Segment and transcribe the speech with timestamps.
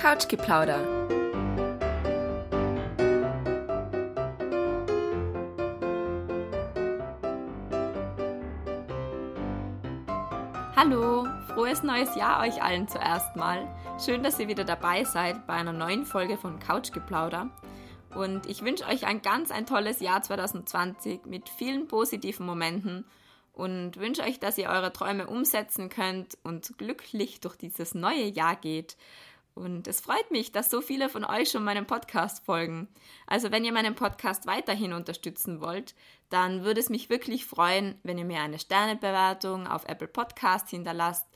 [0.00, 0.78] Couchgeplauder.
[10.76, 13.66] Hallo, frohes neues Jahr euch allen zuerst mal.
[13.98, 17.50] Schön, dass ihr wieder dabei seid bei einer neuen Folge von Couchgeplauder.
[18.14, 23.04] Und ich wünsche euch ein ganz ein tolles Jahr 2020 mit vielen positiven Momenten
[23.52, 28.54] und wünsche euch, dass ihr eure Träume umsetzen könnt und glücklich durch dieses neue Jahr
[28.54, 28.96] geht.
[29.58, 32.86] Und es freut mich, dass so viele von euch schon meinem Podcast folgen.
[33.26, 35.96] Also wenn ihr meinen Podcast weiterhin unterstützen wollt,
[36.30, 41.26] dann würde es mich wirklich freuen, wenn ihr mir eine Sternebewertung auf Apple Podcast hinterlasst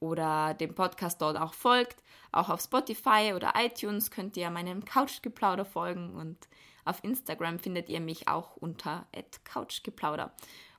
[0.00, 2.02] oder dem Podcast dort auch folgt.
[2.32, 6.48] Auch auf Spotify oder iTunes könnt ihr meinem Couchgeplauder folgen und
[6.84, 9.06] auf Instagram findet ihr mich auch unter
[9.44, 10.32] @couchgeplauder.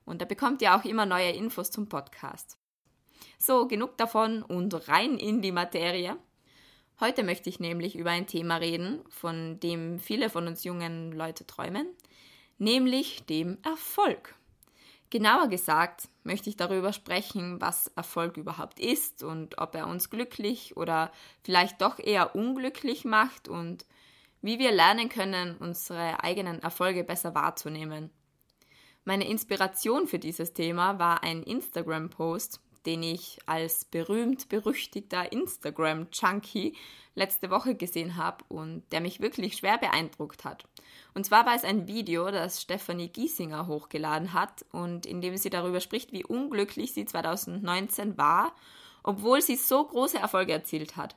[0.03, 2.57] Und da bekommt ihr auch immer neue Infos zum Podcast.
[3.37, 6.17] So, genug davon und rein in die Materie.
[7.01, 11.47] Heute möchte ich nämlich über ein Thema reden, von dem viele von uns jungen Leute
[11.47, 11.87] träumen,
[12.59, 14.35] nämlich dem Erfolg.
[15.09, 20.77] Genauer gesagt möchte ich darüber sprechen, was Erfolg überhaupt ist und ob er uns glücklich
[20.77, 21.11] oder
[21.43, 23.87] vielleicht doch eher unglücklich macht und
[24.43, 28.11] wie wir lernen können, unsere eigenen Erfolge besser wahrzunehmen.
[29.05, 36.75] Meine Inspiration für dieses Thema war ein Instagram-Post, den ich als berühmt berüchtigter Instagram-Junkie
[37.15, 40.65] letzte Woche gesehen habe und der mich wirklich schwer beeindruckt hat.
[41.13, 45.49] Und zwar war es ein Video, das Stephanie Giesinger hochgeladen hat und in dem sie
[45.49, 48.55] darüber spricht, wie unglücklich sie 2019 war,
[49.03, 51.15] obwohl sie so große Erfolge erzielt hat.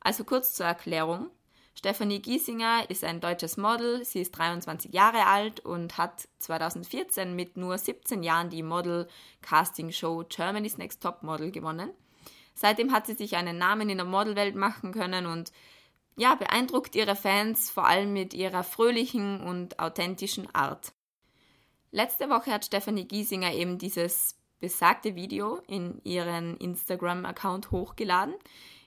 [0.00, 1.30] Also kurz zur Erklärung.
[1.76, 7.56] Stephanie Giesinger ist ein deutsches Model, sie ist 23 Jahre alt und hat 2014 mit
[7.56, 11.90] nur 17 Jahren die Model-Casting-Show Germany's Next Top Model gewonnen.
[12.54, 15.52] Seitdem hat sie sich einen Namen in der Modelwelt machen können und
[16.16, 20.92] ja, beeindruckt ihre Fans vor allem mit ihrer fröhlichen und authentischen Art.
[21.90, 28.34] Letzte Woche hat Stephanie Giesinger eben dieses besagte Video in ihren Instagram-Account hochgeladen,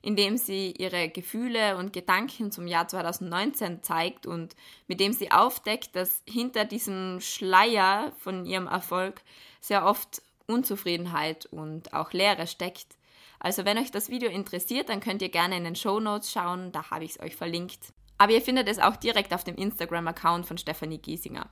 [0.07, 4.56] in dem sie ihre Gefühle und Gedanken zum Jahr 2019 zeigt und
[4.88, 9.22] mit dem sie aufdeckt, dass hinter diesem Schleier von ihrem Erfolg
[9.59, 12.97] sehr oft Unzufriedenheit und auch Leere steckt.
[13.38, 16.72] Also wenn euch das Video interessiert, dann könnt ihr gerne in den Show Notes schauen,
[16.72, 17.91] da habe ich es euch verlinkt.
[18.18, 21.51] Aber ihr findet es auch direkt auf dem Instagram-Account von Stephanie Giesinger.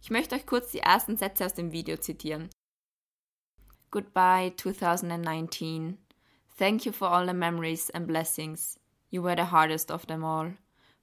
[0.00, 2.48] Ich möchte euch kurz die ersten Sätze aus dem Video zitieren.
[3.90, 5.98] Goodbye 2019.
[6.56, 8.78] Thank you for all the memories and blessings.
[9.10, 10.52] You were the hardest of them all.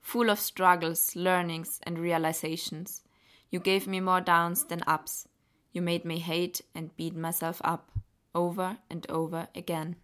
[0.02, 3.02] Full of struggles, learnings, and realizations.
[3.50, 5.28] You gave me more downs than ups.
[5.72, 7.92] You made me hate and beat myself up.
[8.34, 9.96] Over and over again.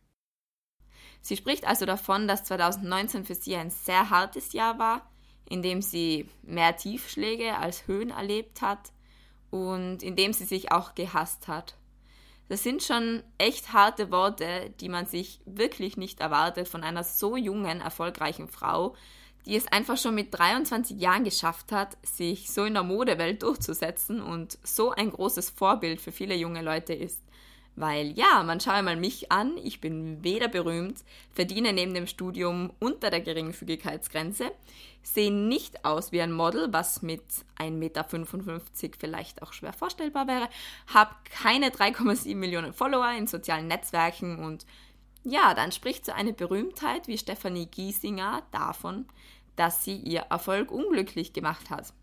[1.22, 5.10] Sie spricht also davon, dass 2019 für sie ein sehr hartes Jahr war,
[5.48, 8.92] in dem sie mehr Tiefschläge als Höhen erlebt hat
[9.52, 11.76] und in dem sie sich auch gehasst hat.
[12.48, 17.36] Das sind schon echt harte Worte, die man sich wirklich nicht erwartet von einer so
[17.36, 18.96] jungen, erfolgreichen Frau,
[19.46, 24.22] die es einfach schon mit 23 Jahren geschafft hat, sich so in der Modewelt durchzusetzen
[24.22, 27.22] und so ein großes Vorbild für viele junge Leute ist.
[27.76, 31.04] Weil ja, man schaue mal mich an, ich bin weder berühmt,
[31.34, 34.52] verdiene neben dem Studium unter der Geringfügigkeitsgrenze,
[35.04, 37.24] sehe nicht aus wie ein Model, was mit
[37.60, 38.06] 1,55 Meter
[38.98, 40.48] vielleicht auch schwer vorstellbar wäre,
[40.88, 44.66] habe keine 3,7 Millionen Follower in sozialen Netzwerken und
[45.24, 49.06] ja, dann spricht so eine Berühmtheit wie Stephanie Giesinger davon,
[49.56, 51.94] dass sie ihr Erfolg unglücklich gemacht hat.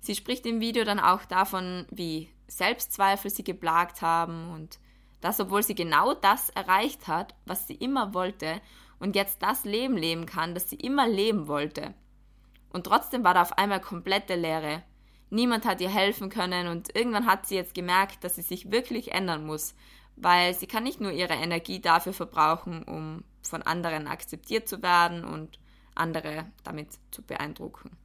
[0.00, 4.78] Sie spricht im Video dann auch davon, wie Selbstzweifel sie geplagt haben und
[5.20, 8.60] dass obwohl sie genau das erreicht hat, was sie immer wollte
[8.98, 11.94] und jetzt das Leben leben kann, das sie immer leben wollte.
[12.70, 14.82] Und trotzdem war da auf einmal komplette Leere.
[15.30, 19.12] Niemand hat ihr helfen können und irgendwann hat sie jetzt gemerkt, dass sie sich wirklich
[19.12, 19.74] ändern muss,
[20.16, 25.24] weil sie kann nicht nur ihre Energie dafür verbrauchen, um von anderen akzeptiert zu werden
[25.24, 25.58] und
[25.94, 27.96] andere damit zu beeindrucken.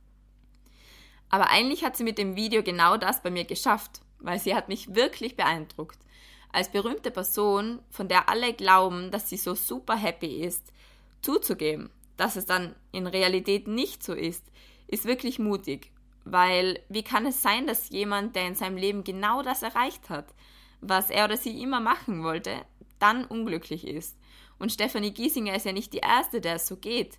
[1.29, 4.67] Aber eigentlich hat sie mit dem Video genau das bei mir geschafft, weil sie hat
[4.67, 5.99] mich wirklich beeindruckt
[6.53, 10.71] als berühmte Person, von der alle glauben, dass sie so super happy ist,
[11.21, 14.43] zuzugeben, dass es dann in Realität nicht so ist,
[14.87, 15.91] ist wirklich mutig.
[16.23, 20.33] Weil wie kann es sein, dass jemand, der in seinem Leben genau das erreicht hat,
[20.81, 22.51] was er oder sie immer machen wollte,
[22.99, 24.17] dann unglücklich ist?
[24.59, 27.17] Und Stephanie Giesinger ist ja nicht die erste, der es so geht.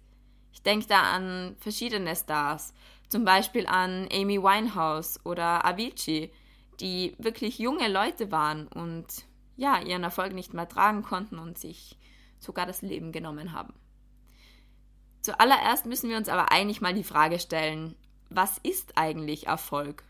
[0.52, 2.73] Ich denke da an verschiedene Stars,
[3.08, 6.31] zum Beispiel an Amy Winehouse oder Avicii,
[6.82, 9.06] die wirklich junge Leute waren und
[9.56, 11.96] ja, ihren Erfolg nicht mehr tragen konnten und sich
[12.38, 13.75] sogar das Leben genommen haben.
[15.20, 17.94] Zuallererst müssen wir uns aber eigentlich mal die Frage stellen,
[18.29, 20.02] was ist eigentlich Erfolg?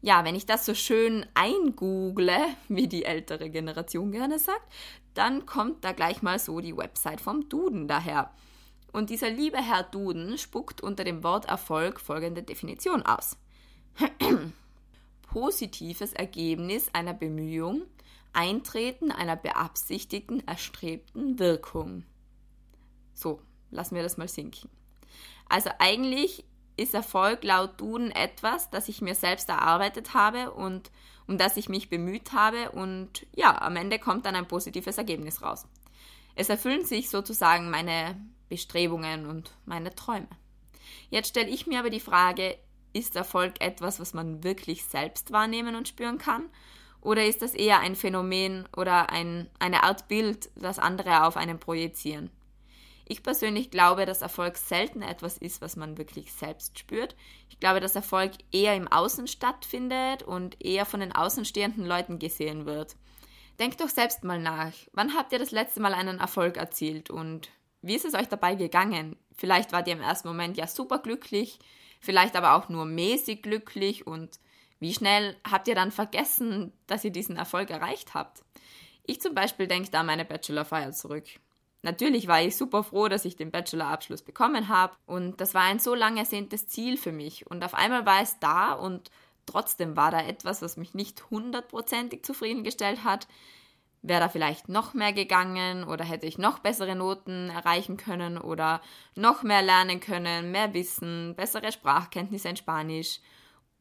[0.00, 2.38] Ja, wenn ich das so schön eingoogle,
[2.68, 4.72] wie die ältere Generation gerne sagt,
[5.14, 8.32] dann kommt da gleich mal so die Website vom Duden daher.
[8.92, 13.36] Und dieser liebe Herr Duden spuckt unter dem Wort Erfolg folgende Definition aus.
[15.30, 17.82] Positives Ergebnis einer Bemühung,
[18.32, 22.04] Eintreten einer beabsichtigten, erstrebten Wirkung.
[23.14, 23.40] So,
[23.70, 24.68] lassen wir das mal sinken.
[25.48, 26.44] Also eigentlich
[26.76, 30.90] ist Erfolg laut Duden etwas, das ich mir selbst erarbeitet habe und
[31.26, 35.42] um das ich mich bemüht habe und ja, am Ende kommt dann ein positives Ergebnis
[35.42, 35.66] raus.
[36.36, 38.16] Es erfüllen sich sozusagen meine
[38.48, 40.28] Bestrebungen und meine Träume.
[41.10, 42.56] Jetzt stelle ich mir aber die Frage,
[42.92, 46.44] ist Erfolg etwas, was man wirklich selbst wahrnehmen und spüren kann?
[47.00, 51.60] Oder ist das eher ein Phänomen oder ein, eine Art Bild, das andere auf einen
[51.60, 52.30] projizieren?
[53.10, 57.16] Ich persönlich glaube, dass Erfolg selten etwas ist, was man wirklich selbst spürt.
[57.48, 62.66] Ich glaube, dass Erfolg eher im Außen stattfindet und eher von den außenstehenden Leuten gesehen
[62.66, 62.96] wird.
[63.58, 64.72] Denkt doch selbst mal nach.
[64.92, 67.48] Wann habt ihr das letzte Mal einen Erfolg erzielt und
[67.80, 69.16] wie ist es euch dabei gegangen?
[69.34, 71.58] Vielleicht wart ihr im ersten Moment ja super glücklich,
[72.00, 74.38] vielleicht aber auch nur mäßig glücklich und
[74.80, 78.42] wie schnell habt ihr dann vergessen, dass ihr diesen Erfolg erreicht habt?
[79.04, 81.24] Ich zum Beispiel denke da an meine Bachelorfeier zurück.
[81.82, 85.78] Natürlich war ich super froh, dass ich den Bachelorabschluss bekommen habe und das war ein
[85.78, 89.10] so lang ersehntes Ziel für mich und auf einmal war es da und
[89.46, 93.28] trotzdem war da etwas, was mich nicht hundertprozentig zufriedengestellt hat.
[94.02, 98.80] Wäre da vielleicht noch mehr gegangen oder hätte ich noch bessere Noten erreichen können oder
[99.16, 103.20] noch mehr lernen können, mehr Wissen, bessere Sprachkenntnisse in Spanisch.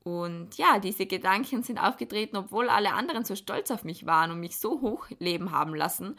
[0.04, 4.40] Und ja, diese Gedanken sind aufgetreten, obwohl alle anderen so stolz auf mich waren und
[4.40, 6.18] mich so hoch leben haben lassen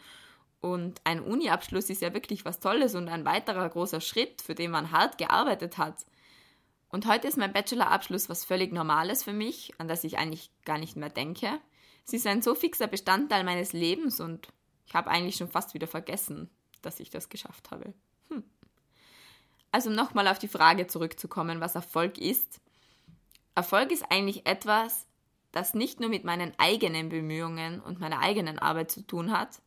[0.61, 4.71] und ein Uni-Abschluss ist ja wirklich was Tolles und ein weiterer großer Schritt, für den
[4.71, 6.05] man hart gearbeitet hat.
[6.89, 10.77] Und heute ist mein Bachelor-Abschluss was völlig Normales für mich, an das ich eigentlich gar
[10.77, 11.59] nicht mehr denke.
[12.03, 14.47] Sie ist ein so fixer Bestandteil meines Lebens und
[14.85, 16.49] ich habe eigentlich schon fast wieder vergessen,
[16.81, 17.93] dass ich das geschafft habe.
[18.29, 18.43] Hm.
[19.71, 22.59] Also um nochmal auf die Frage zurückzukommen, was Erfolg ist.
[23.55, 25.05] Erfolg ist eigentlich etwas,
[25.51, 29.61] das nicht nur mit meinen eigenen Bemühungen und meiner eigenen Arbeit zu tun hat,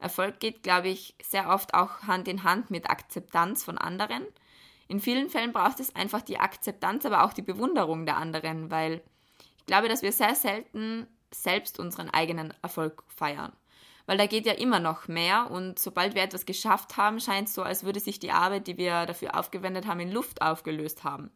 [0.00, 4.24] Erfolg geht, glaube ich, sehr oft auch Hand in Hand mit Akzeptanz von anderen.
[4.86, 9.02] In vielen Fällen braucht es einfach die Akzeptanz, aber auch die Bewunderung der anderen, weil
[9.58, 13.52] ich glaube, dass wir sehr selten selbst unseren eigenen Erfolg feiern.
[14.06, 17.54] Weil da geht ja immer noch mehr und sobald wir etwas geschafft haben, scheint es
[17.54, 21.30] so, als würde sich die Arbeit, die wir dafür aufgewendet haben, in Luft aufgelöst haben.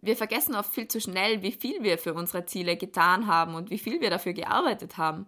[0.00, 3.70] Wir vergessen oft viel zu schnell, wie viel wir für unsere Ziele getan haben und
[3.70, 5.26] wie viel wir dafür gearbeitet haben.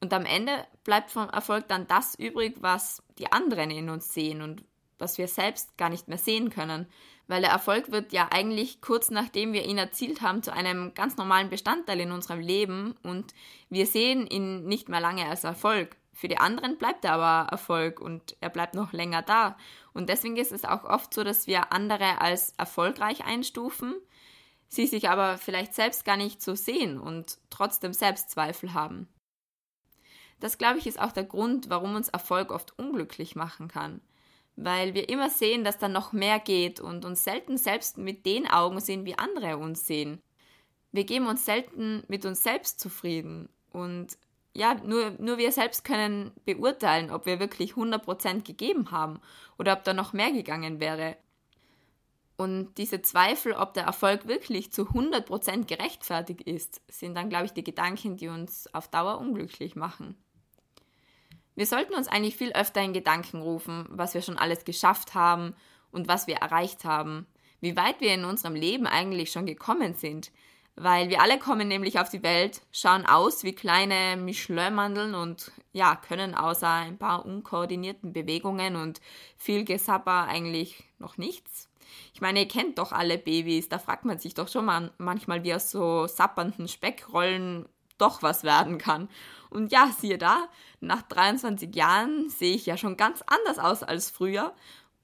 [0.00, 0.52] Und am Ende
[0.84, 4.64] bleibt vom Erfolg dann das übrig, was die anderen in uns sehen und
[4.98, 6.86] was wir selbst gar nicht mehr sehen können.
[7.26, 11.16] Weil der Erfolg wird ja eigentlich kurz nachdem wir ihn erzielt haben zu einem ganz
[11.16, 13.34] normalen Bestandteil in unserem Leben und
[13.70, 15.96] wir sehen ihn nicht mehr lange als Erfolg.
[16.12, 19.56] Für die anderen bleibt er aber Erfolg und er bleibt noch länger da.
[19.92, 23.94] Und deswegen ist es auch oft so, dass wir andere als erfolgreich einstufen,
[24.68, 29.08] sie sich aber vielleicht selbst gar nicht so sehen und trotzdem Selbstzweifel haben.
[30.40, 34.00] Das, glaube ich, ist auch der Grund, warum uns Erfolg oft unglücklich machen kann.
[34.56, 38.48] Weil wir immer sehen, dass da noch mehr geht und uns selten selbst mit den
[38.48, 40.22] Augen sehen, wie andere uns sehen.
[40.92, 44.16] Wir geben uns selten mit uns selbst zufrieden und
[44.56, 49.20] ja, nur, nur wir selbst können beurteilen, ob wir wirklich 100% gegeben haben
[49.58, 51.16] oder ob da noch mehr gegangen wäre.
[52.36, 57.52] Und diese Zweifel, ob der Erfolg wirklich zu 100% gerechtfertigt ist, sind dann, glaube ich,
[57.52, 60.16] die Gedanken, die uns auf Dauer unglücklich machen.
[61.56, 65.54] Wir sollten uns eigentlich viel öfter in Gedanken rufen, was wir schon alles geschafft haben
[65.92, 67.26] und was wir erreicht haben,
[67.60, 70.32] wie weit wir in unserem Leben eigentlich schon gekommen sind,
[70.76, 75.94] weil wir alle kommen nämlich auf die Welt, schauen aus wie kleine Michelin-Mandeln und ja,
[75.94, 79.00] können außer ein paar unkoordinierten Bewegungen und
[79.36, 81.70] viel Gesapper eigentlich noch nichts.
[82.12, 85.44] Ich meine, ihr kennt doch alle Babys, da fragt man sich doch schon mal manchmal,
[85.44, 89.08] wie aus so sappernden Speckrollen doch was werden kann.
[89.50, 90.48] Und ja, siehe da,
[90.80, 94.54] nach 23 Jahren sehe ich ja schon ganz anders aus als früher.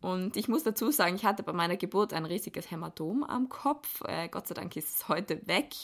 [0.01, 4.03] Und ich muss dazu sagen, ich hatte bei meiner Geburt ein riesiges Hämatom am Kopf.
[4.07, 5.75] Äh, Gott sei Dank ist es heute weg.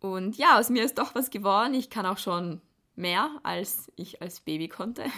[0.00, 1.74] Und ja, aus mir ist doch was geworden.
[1.74, 2.60] Ich kann auch schon
[2.94, 5.04] mehr, als ich als Baby konnte.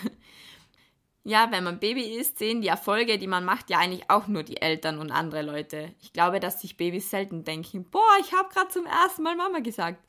[1.23, 4.43] Ja, wenn man Baby ist, sehen die Erfolge, die man macht, ja eigentlich auch nur
[4.43, 5.95] die Eltern und andere Leute.
[6.01, 9.59] Ich glaube, dass sich Babys selten denken, boah, ich habe gerade zum ersten Mal Mama
[9.59, 10.03] gesagt.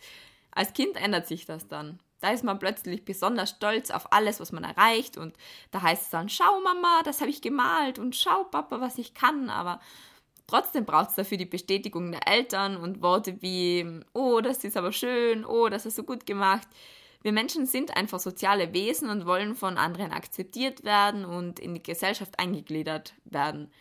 [0.51, 1.99] Als Kind ändert sich das dann.
[2.19, 5.35] Da ist man plötzlich besonders stolz auf alles, was man erreicht und
[5.71, 9.15] da heißt es dann, schau Mama, das habe ich gemalt und schau Papa, was ich
[9.15, 9.79] kann, aber
[10.45, 14.91] trotzdem braucht es dafür die Bestätigung der Eltern und Worte wie, oh, das ist aber
[14.91, 16.67] schön, oh, das ist so gut gemacht.
[17.23, 21.83] Wir Menschen sind einfach soziale Wesen und wollen von anderen akzeptiert werden und in die
[21.83, 23.71] Gesellschaft eingegliedert werden.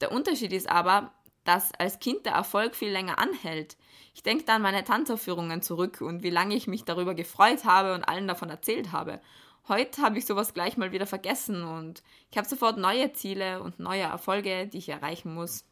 [0.00, 1.12] Der Unterschied ist aber,
[1.44, 3.76] dass als Kind der Erfolg viel länger anhält.
[4.14, 7.94] Ich denke da an meine Tanzaufführungen zurück und wie lange ich mich darüber gefreut habe
[7.94, 9.20] und allen davon erzählt habe.
[9.66, 13.80] Heute habe ich sowas gleich mal wieder vergessen und ich habe sofort neue Ziele und
[13.80, 15.64] neue Erfolge, die ich erreichen muss.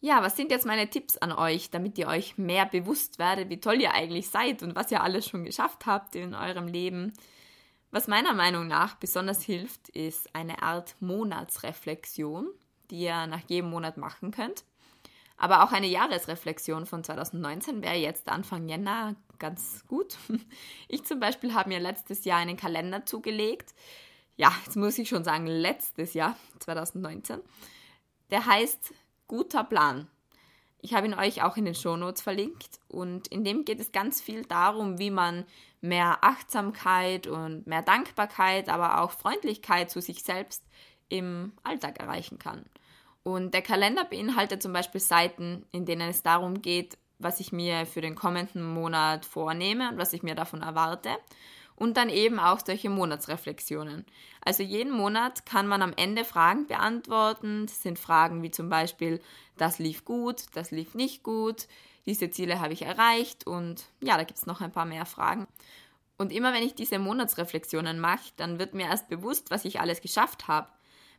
[0.00, 3.60] Ja, was sind jetzt meine Tipps an euch, damit ihr euch mehr bewusst werdet, wie
[3.60, 7.12] toll ihr eigentlich seid und was ihr alles schon geschafft habt in eurem Leben?
[7.90, 12.48] Was meiner Meinung nach besonders hilft, ist eine Art Monatsreflexion,
[12.90, 14.64] die ihr nach jedem Monat machen könnt.
[15.36, 20.16] Aber auch eine Jahresreflexion von 2019 wäre jetzt Anfang Jänner ganz gut.
[20.88, 23.74] Ich zum Beispiel habe mir letztes Jahr einen Kalender zugelegt.
[24.36, 27.40] Ja, jetzt muss ich schon sagen, letztes Jahr, 2019.
[28.30, 28.94] Der heißt
[29.26, 30.08] guter Plan.
[30.80, 34.20] Ich habe ihn euch auch in den Shownotes verlinkt und in dem geht es ganz
[34.20, 35.44] viel darum, wie man
[35.80, 40.62] mehr Achtsamkeit und mehr Dankbarkeit, aber auch Freundlichkeit zu sich selbst
[41.08, 42.66] im Alltag erreichen kann.
[43.24, 47.86] Und der Kalender beinhaltet zum Beispiel Seiten, in denen es darum geht, was ich mir
[47.86, 51.10] für den kommenden Monat vornehme und was ich mir davon erwarte
[51.76, 54.04] und dann eben auch solche Monatsreflexionen.
[54.44, 57.66] Also jeden Monat kann man am Ende Fragen beantworten.
[57.66, 59.20] Das sind Fragen wie zum Beispiel,
[59.56, 61.66] das lief gut, das lief nicht gut,
[62.06, 65.46] diese Ziele habe ich erreicht und ja, da gibt es noch ein paar mehr Fragen.
[66.16, 70.00] Und immer wenn ich diese Monatsreflexionen mache, dann wird mir erst bewusst, was ich alles
[70.00, 70.68] geschafft habe.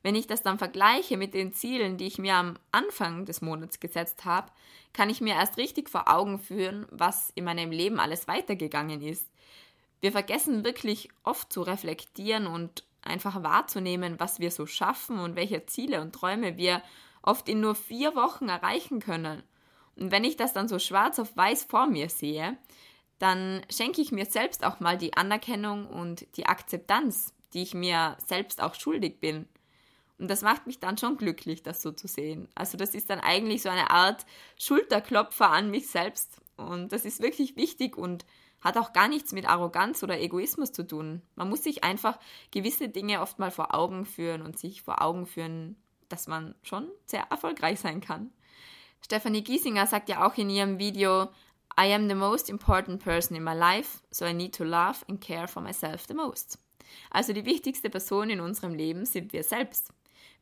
[0.05, 3.79] Wenn ich das dann vergleiche mit den Zielen, die ich mir am Anfang des Monats
[3.79, 4.51] gesetzt habe,
[4.93, 9.27] kann ich mir erst richtig vor Augen führen, was in meinem Leben alles weitergegangen ist.
[10.01, 15.65] Wir vergessen wirklich oft zu reflektieren und einfach wahrzunehmen, was wir so schaffen und welche
[15.65, 16.83] Ziele und Träume wir
[17.23, 19.41] oft in nur vier Wochen erreichen können.
[19.95, 22.59] Und wenn ich das dann so schwarz auf weiß vor mir sehe,
[23.17, 28.17] dann schenke ich mir selbst auch mal die Anerkennung und die Akzeptanz, die ich mir
[28.23, 29.47] selbst auch schuldig bin.
[30.17, 32.47] Und das macht mich dann schon glücklich, das so zu sehen.
[32.55, 34.25] Also das ist dann eigentlich so eine Art
[34.57, 36.41] Schulterklopfer an mich selbst.
[36.57, 38.25] Und das ist wirklich wichtig und
[38.61, 41.21] hat auch gar nichts mit Arroganz oder Egoismus zu tun.
[41.35, 42.17] Man muss sich einfach
[42.51, 45.75] gewisse Dinge oft mal vor Augen führen und sich vor Augen führen,
[46.09, 48.31] dass man schon sehr erfolgreich sein kann.
[49.03, 51.29] Stephanie Giesinger sagt ja auch in ihrem Video,
[51.79, 55.21] I am the most important person in my life, so I need to love and
[55.21, 56.57] care for myself the most.
[57.11, 59.93] Also die wichtigste Person in unserem Leben sind wir selbst.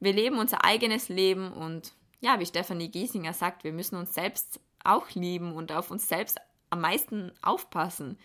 [0.03, 4.59] Wir leben unser eigenes Leben und ja, wie Stephanie Giesinger sagt, wir müssen uns selbst
[4.83, 8.17] auch lieben und auf uns selbst am meisten aufpassen.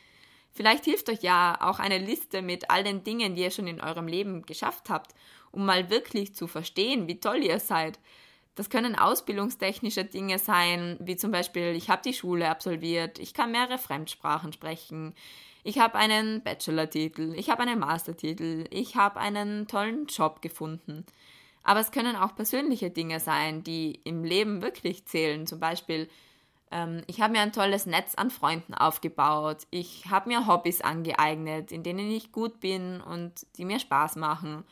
[0.50, 3.80] Vielleicht hilft euch ja auch eine Liste mit all den Dingen, die ihr schon in
[3.80, 5.14] eurem Leben geschafft habt,
[5.52, 8.00] um mal wirklich zu verstehen, wie toll ihr seid.
[8.56, 13.52] Das können ausbildungstechnische Dinge sein, wie zum Beispiel, ich habe die Schule absolviert, ich kann
[13.52, 15.14] mehrere Fremdsprachen sprechen,
[15.62, 21.06] ich habe einen Bachelor-Titel, ich habe einen Mastertitel, ich habe einen tollen Job gefunden.
[21.62, 25.46] Aber es können auch persönliche Dinge sein, die im Leben wirklich zählen.
[25.46, 26.08] Zum Beispiel,
[26.70, 29.66] ähm, ich habe mir ein tolles Netz an Freunden aufgebaut.
[29.70, 34.64] Ich habe mir Hobbys angeeignet, in denen ich gut bin und die mir Spaß machen.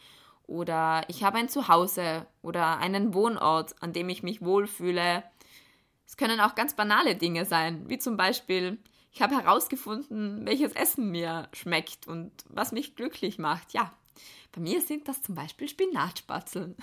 [0.46, 5.24] Oder ich habe ein Zuhause oder einen Wohnort, an dem ich mich wohlfühle.
[6.06, 8.78] Es können auch ganz banale Dinge sein, wie zum Beispiel,
[9.12, 13.72] ich habe herausgefunden, welches Essen mir schmeckt und was mich glücklich macht.
[13.72, 13.92] Ja,
[14.52, 16.76] bei mir sind das zum Beispiel Spinatspatzeln.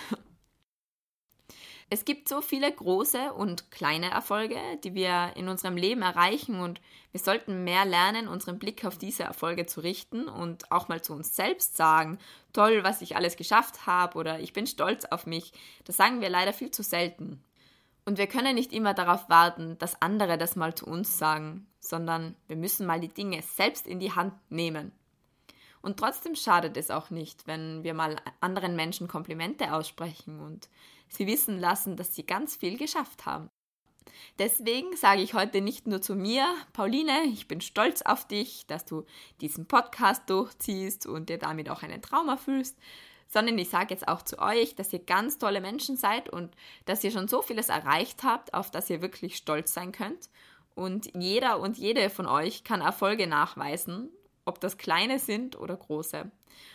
[1.89, 6.81] Es gibt so viele große und kleine Erfolge, die wir in unserem Leben erreichen und
[7.11, 11.13] wir sollten mehr lernen, unseren Blick auf diese Erfolge zu richten und auch mal zu
[11.13, 12.17] uns selbst sagen,
[12.51, 15.53] toll, was ich alles geschafft habe oder ich bin stolz auf mich.
[15.85, 17.43] Das sagen wir leider viel zu selten.
[18.05, 22.35] Und wir können nicht immer darauf warten, dass andere das mal zu uns sagen, sondern
[22.47, 24.91] wir müssen mal die Dinge selbst in die Hand nehmen.
[25.83, 30.69] Und trotzdem schadet es auch nicht, wenn wir mal anderen Menschen Komplimente aussprechen und
[31.09, 33.49] sie wissen lassen, dass sie ganz viel geschafft haben.
[34.39, 38.85] Deswegen sage ich heute nicht nur zu mir, Pauline, ich bin stolz auf dich, dass
[38.85, 39.05] du
[39.41, 42.77] diesen Podcast durchziehst und dir damit auch einen Traum erfüllst,
[43.27, 47.03] sondern ich sage jetzt auch zu euch, dass ihr ganz tolle Menschen seid und dass
[47.03, 50.29] ihr schon so vieles erreicht habt, auf das ihr wirklich stolz sein könnt.
[50.75, 54.09] Und jeder und jede von euch kann Erfolge nachweisen,
[54.45, 56.31] ob das kleine sind oder große.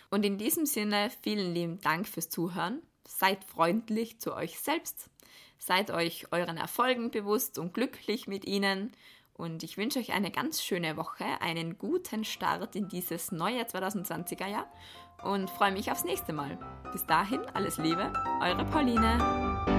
[0.09, 5.09] Und in diesem Sinne vielen lieben Dank fürs Zuhören Seid freundlich zu euch selbst.
[5.57, 8.91] Seid euch euren Erfolgen bewusst und glücklich mit ihnen.
[9.33, 14.47] Und ich wünsche euch eine ganz schöne Woche, einen guten Start in dieses neue 2020er
[14.47, 14.71] Jahr
[15.23, 16.59] und freue mich aufs nächste Mal.
[16.91, 19.78] Bis dahin, alles Liebe, eure Pauline.